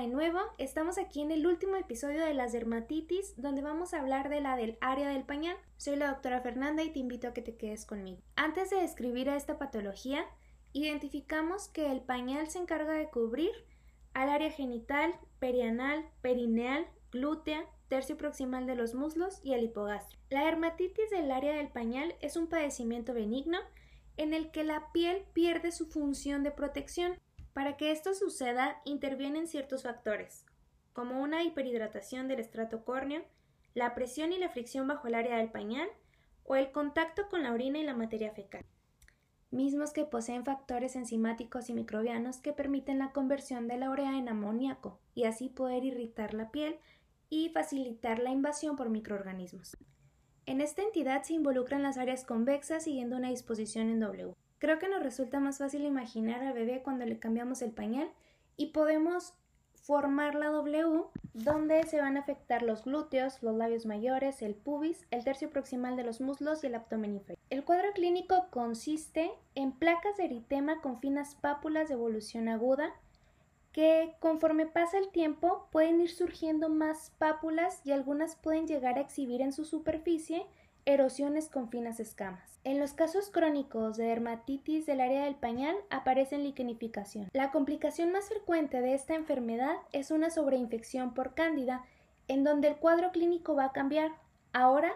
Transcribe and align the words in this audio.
De 0.00 0.08
nuevo, 0.08 0.40
estamos 0.58 0.98
aquí 0.98 1.20
en 1.22 1.30
el 1.30 1.46
último 1.46 1.76
episodio 1.76 2.24
de 2.24 2.34
las 2.34 2.52
dermatitis, 2.52 3.40
donde 3.40 3.62
vamos 3.62 3.94
a 3.94 4.00
hablar 4.00 4.28
de 4.28 4.40
la 4.40 4.56
del 4.56 4.76
área 4.80 5.08
del 5.08 5.22
pañal. 5.22 5.56
Soy 5.76 5.94
la 5.94 6.08
doctora 6.08 6.40
Fernanda 6.40 6.82
y 6.82 6.90
te 6.90 6.98
invito 6.98 7.28
a 7.28 7.32
que 7.32 7.42
te 7.42 7.56
quedes 7.56 7.86
conmigo. 7.86 8.18
Antes 8.34 8.70
de 8.70 8.76
describir 8.76 9.30
a 9.30 9.36
esta 9.36 9.56
patología, 9.56 10.26
identificamos 10.72 11.68
que 11.68 11.92
el 11.92 12.00
pañal 12.00 12.50
se 12.50 12.58
encarga 12.58 12.92
de 12.92 13.08
cubrir 13.08 13.52
al 14.14 14.30
área 14.30 14.50
genital, 14.50 15.14
perianal, 15.38 16.04
perineal, 16.22 16.86
glútea, 17.12 17.64
tercio 17.88 18.16
proximal 18.16 18.66
de 18.66 18.74
los 18.74 18.94
muslos 18.94 19.40
y 19.44 19.54
el 19.54 19.62
hipogastrio. 19.62 20.18
La 20.28 20.44
dermatitis 20.44 21.08
del 21.10 21.30
área 21.30 21.54
del 21.54 21.68
pañal 21.68 22.16
es 22.20 22.36
un 22.36 22.48
padecimiento 22.48 23.14
benigno 23.14 23.58
en 24.16 24.34
el 24.34 24.50
que 24.50 24.64
la 24.64 24.90
piel 24.92 25.24
pierde 25.32 25.70
su 25.70 25.86
función 25.86 26.42
de 26.42 26.50
protección 26.50 27.16
para 27.54 27.76
que 27.76 27.92
esto 27.92 28.12
suceda, 28.14 28.82
intervienen 28.84 29.46
ciertos 29.46 29.84
factores, 29.84 30.44
como 30.92 31.22
una 31.22 31.42
hiperhidratación 31.44 32.28
del 32.28 32.40
estrato 32.40 32.84
córneo, 32.84 33.22
la 33.74 33.94
presión 33.94 34.32
y 34.32 34.38
la 34.38 34.50
fricción 34.50 34.86
bajo 34.86 35.06
el 35.08 35.14
área 35.14 35.38
del 35.38 35.50
pañal 35.50 35.88
o 36.44 36.56
el 36.56 36.72
contacto 36.72 37.28
con 37.30 37.42
la 37.42 37.52
orina 37.52 37.78
y 37.78 37.84
la 37.84 37.94
materia 37.94 38.32
fecal, 38.32 38.64
mismos 39.50 39.92
que 39.92 40.04
poseen 40.04 40.44
factores 40.44 40.96
enzimáticos 40.96 41.70
y 41.70 41.74
microbianos 41.74 42.38
que 42.38 42.52
permiten 42.52 42.98
la 42.98 43.12
conversión 43.12 43.68
de 43.68 43.78
la 43.78 43.88
urea 43.88 44.18
en 44.18 44.28
amoníaco 44.28 44.98
y 45.14 45.24
así 45.24 45.48
poder 45.48 45.84
irritar 45.84 46.34
la 46.34 46.50
piel 46.50 46.76
y 47.30 47.50
facilitar 47.50 48.18
la 48.18 48.30
invasión 48.30 48.76
por 48.76 48.90
microorganismos. 48.90 49.76
En 50.46 50.60
esta 50.60 50.82
entidad 50.82 51.22
se 51.22 51.34
involucran 51.34 51.82
las 51.82 51.98
áreas 51.98 52.24
convexas 52.24 52.84
siguiendo 52.84 53.16
una 53.16 53.30
disposición 53.30 53.88
en 53.88 54.00
W. 54.00 54.34
Creo 54.58 54.78
que 54.78 54.88
nos 54.88 55.02
resulta 55.02 55.40
más 55.40 55.58
fácil 55.58 55.84
imaginar 55.84 56.42
al 56.42 56.54
bebé 56.54 56.82
cuando 56.82 57.04
le 57.04 57.18
cambiamos 57.18 57.62
el 57.62 57.72
pañal 57.72 58.10
y 58.56 58.66
podemos 58.66 59.34
formar 59.84 60.34
la 60.34 60.46
W 60.48 61.04
donde 61.34 61.82
se 61.84 62.00
van 62.00 62.16
a 62.16 62.20
afectar 62.20 62.62
los 62.62 62.84
glúteos, 62.84 63.42
los 63.42 63.54
labios 63.54 63.84
mayores, 63.84 64.40
el 64.40 64.54
pubis, 64.54 65.06
el 65.10 65.24
tercio 65.24 65.50
proximal 65.50 65.96
de 65.96 66.04
los 66.04 66.20
muslos 66.20 66.64
y 66.64 66.68
el 66.68 66.74
abdomen 66.74 67.14
inferior. 67.14 67.38
El 67.50 67.64
cuadro 67.64 67.92
clínico 67.92 68.46
consiste 68.50 69.30
en 69.54 69.72
placas 69.72 70.16
de 70.16 70.24
eritema 70.24 70.80
con 70.80 71.00
finas 71.00 71.34
pápulas 71.34 71.88
de 71.88 71.94
evolución 71.94 72.48
aguda 72.48 72.94
que 73.72 74.14
conforme 74.20 74.66
pasa 74.66 74.98
el 74.98 75.10
tiempo 75.10 75.68
pueden 75.72 76.00
ir 76.00 76.10
surgiendo 76.10 76.68
más 76.68 77.12
pápulas 77.18 77.80
y 77.84 77.90
algunas 77.90 78.36
pueden 78.36 78.68
llegar 78.68 78.96
a 78.96 79.00
exhibir 79.00 79.42
en 79.42 79.52
su 79.52 79.64
superficie 79.64 80.46
erosiones 80.86 81.48
con 81.48 81.68
finas 81.70 82.00
escamas. 82.00 82.60
En 82.64 82.78
los 82.78 82.92
casos 82.92 83.30
crónicos 83.30 83.96
de 83.96 84.04
dermatitis 84.04 84.86
del 84.86 85.00
área 85.00 85.24
del 85.24 85.34
pañal 85.34 85.76
aparece 85.90 86.38
liquenificación. 86.38 87.28
La 87.32 87.50
complicación 87.50 88.12
más 88.12 88.28
frecuente 88.28 88.80
de 88.80 88.94
esta 88.94 89.14
enfermedad 89.14 89.76
es 89.92 90.10
una 90.10 90.30
sobreinfección 90.30 91.14
por 91.14 91.34
cándida, 91.34 91.84
en 92.28 92.44
donde 92.44 92.68
el 92.68 92.76
cuadro 92.76 93.12
clínico 93.12 93.54
va 93.54 93.66
a 93.66 93.72
cambiar. 93.72 94.12
Ahora 94.52 94.92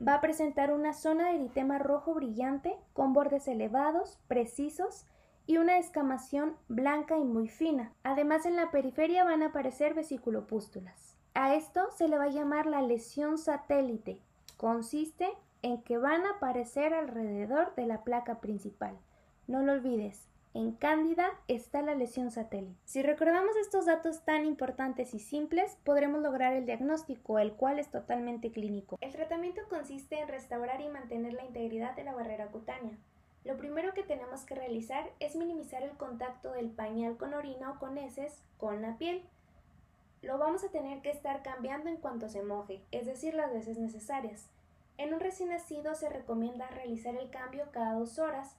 va 0.00 0.14
a 0.14 0.20
presentar 0.20 0.72
una 0.72 0.92
zona 0.92 1.28
de 1.28 1.36
eritema 1.36 1.78
rojo 1.78 2.14
brillante 2.14 2.76
con 2.92 3.12
bordes 3.12 3.48
elevados, 3.48 4.18
precisos 4.28 5.06
y 5.46 5.56
una 5.56 5.78
escamación 5.78 6.56
blanca 6.68 7.16
y 7.16 7.24
muy 7.24 7.48
fina. 7.48 7.92
Además 8.02 8.46
en 8.46 8.56
la 8.56 8.70
periferia 8.70 9.24
van 9.24 9.42
a 9.42 9.46
aparecer 9.46 9.94
vesiculopústulas. 9.94 11.16
A 11.34 11.54
esto 11.54 11.88
se 11.96 12.08
le 12.08 12.18
va 12.18 12.24
a 12.24 12.30
llamar 12.30 12.66
la 12.66 12.82
lesión 12.82 13.38
satélite 13.38 14.22
Consiste 14.58 15.28
en 15.62 15.82
que 15.82 15.98
van 15.98 16.26
a 16.26 16.30
aparecer 16.30 16.92
alrededor 16.92 17.76
de 17.76 17.86
la 17.86 18.02
placa 18.02 18.40
principal. 18.40 18.98
No 19.46 19.62
lo 19.62 19.72
olvides, 19.72 20.26
en 20.52 20.72
Cándida 20.72 21.30
está 21.46 21.80
la 21.80 21.94
lesión 21.94 22.32
satélite. 22.32 22.74
Si 22.84 23.00
recordamos 23.00 23.54
estos 23.56 23.86
datos 23.86 24.24
tan 24.24 24.44
importantes 24.44 25.14
y 25.14 25.20
simples, 25.20 25.78
podremos 25.84 26.20
lograr 26.22 26.54
el 26.54 26.66
diagnóstico, 26.66 27.38
el 27.38 27.52
cual 27.52 27.78
es 27.78 27.88
totalmente 27.92 28.50
clínico. 28.50 28.98
El 29.00 29.12
tratamiento 29.12 29.60
consiste 29.70 30.18
en 30.18 30.26
restaurar 30.26 30.80
y 30.80 30.88
mantener 30.88 31.34
la 31.34 31.44
integridad 31.44 31.94
de 31.94 32.02
la 32.02 32.14
barrera 32.14 32.48
cutánea. 32.48 32.98
Lo 33.44 33.56
primero 33.58 33.94
que 33.94 34.02
tenemos 34.02 34.42
que 34.42 34.56
realizar 34.56 35.08
es 35.20 35.36
minimizar 35.36 35.84
el 35.84 35.96
contacto 35.96 36.50
del 36.50 36.70
pañal 36.70 37.16
con 37.16 37.32
orina 37.32 37.70
o 37.70 37.78
con 37.78 37.96
heces 37.96 38.42
con 38.56 38.82
la 38.82 38.98
piel 38.98 39.22
lo 40.22 40.38
vamos 40.38 40.64
a 40.64 40.70
tener 40.70 41.00
que 41.02 41.10
estar 41.10 41.42
cambiando 41.42 41.88
en 41.88 41.96
cuanto 41.96 42.28
se 42.28 42.42
moje, 42.42 42.82
es 42.90 43.06
decir, 43.06 43.34
las 43.34 43.52
veces 43.52 43.78
necesarias. 43.78 44.48
En 44.96 45.14
un 45.14 45.20
recién 45.20 45.50
nacido 45.50 45.94
se 45.94 46.08
recomienda 46.08 46.68
realizar 46.68 47.14
el 47.14 47.30
cambio 47.30 47.70
cada 47.70 47.94
dos 47.94 48.18
horas 48.18 48.56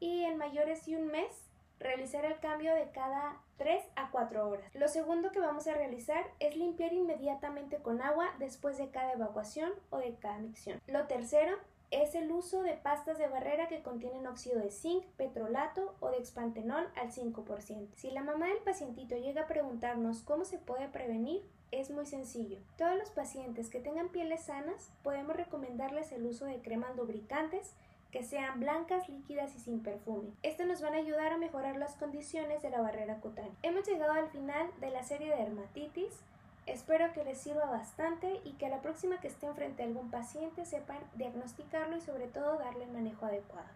y 0.00 0.24
en 0.24 0.38
mayores 0.38 0.88
y 0.88 0.96
un 0.96 1.08
mes 1.08 1.48
realizar 1.82 2.24
el 2.24 2.38
cambio 2.38 2.74
de 2.74 2.90
cada 2.90 3.40
3 3.58 3.84
a 3.96 4.10
4 4.10 4.48
horas. 4.48 4.74
Lo 4.74 4.88
segundo 4.88 5.32
que 5.32 5.40
vamos 5.40 5.66
a 5.66 5.74
realizar 5.74 6.24
es 6.38 6.56
limpiar 6.56 6.92
inmediatamente 6.92 7.78
con 7.78 8.00
agua 8.00 8.30
después 8.38 8.78
de 8.78 8.90
cada 8.90 9.12
evacuación 9.12 9.72
o 9.90 9.98
de 9.98 10.14
cada 10.14 10.38
micción. 10.38 10.80
Lo 10.86 11.06
tercero 11.06 11.58
es 11.92 12.14
el 12.14 12.32
uso 12.32 12.62
de 12.62 12.72
pastas 12.72 13.18
de 13.18 13.28
barrera 13.28 13.68
que 13.68 13.82
contienen 13.82 14.26
óxido 14.26 14.58
de 14.58 14.70
zinc, 14.70 15.04
petrolato 15.18 15.94
o 16.00 16.10
de 16.10 16.16
expantenol 16.16 16.88
al 16.96 17.12
5%. 17.12 17.88
Si 17.94 18.10
la 18.10 18.22
mamá 18.22 18.48
del 18.48 18.58
pacientito 18.58 19.14
llega 19.16 19.42
a 19.42 19.46
preguntarnos 19.46 20.22
cómo 20.22 20.46
se 20.46 20.58
puede 20.58 20.88
prevenir, 20.88 21.42
es 21.70 21.90
muy 21.90 22.06
sencillo. 22.06 22.58
Todos 22.78 22.96
los 22.96 23.10
pacientes 23.10 23.68
que 23.68 23.80
tengan 23.80 24.08
pieles 24.08 24.44
sanas 24.44 24.90
podemos 25.02 25.36
recomendarles 25.36 26.12
el 26.12 26.24
uso 26.24 26.46
de 26.46 26.60
cremas 26.60 26.96
lubricantes 26.96 27.74
que 28.10 28.22
sean 28.22 28.60
blancas, 28.60 29.08
líquidas 29.08 29.54
y 29.56 29.58
sin 29.58 29.82
perfume. 29.82 30.30
Esto 30.42 30.64
nos 30.66 30.82
van 30.82 30.94
a 30.94 30.98
ayudar 30.98 31.32
a 31.32 31.38
mejorar 31.38 31.76
las 31.76 31.94
condiciones 31.96 32.62
de 32.62 32.70
la 32.70 32.82
barrera 32.82 33.20
cutánea. 33.20 33.52
Hemos 33.62 33.86
llegado 33.86 34.12
al 34.12 34.28
final 34.28 34.70
de 34.80 34.90
la 34.90 35.02
serie 35.02 35.30
de 35.30 35.36
dermatitis. 35.36 36.20
Espero 36.66 37.12
que 37.12 37.24
les 37.24 37.38
sirva 37.38 37.64
bastante 37.66 38.40
y 38.44 38.52
que 38.52 38.68
la 38.68 38.80
próxima 38.80 39.20
que 39.20 39.28
estén 39.28 39.54
frente 39.54 39.82
a 39.82 39.86
algún 39.86 40.10
paciente 40.10 40.64
sepan 40.64 40.98
diagnosticarlo 41.14 41.96
y 41.96 42.00
sobre 42.00 42.28
todo 42.28 42.58
darle 42.58 42.84
el 42.84 42.92
manejo 42.92 43.26
adecuado. 43.26 43.68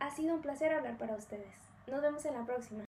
Ha 0.00 0.10
sido 0.10 0.34
un 0.34 0.42
placer 0.42 0.72
hablar 0.72 0.98
para 0.98 1.16
ustedes. 1.16 1.54
Nos 1.86 2.02
vemos 2.02 2.24
en 2.26 2.34
la 2.34 2.44
próxima. 2.44 2.84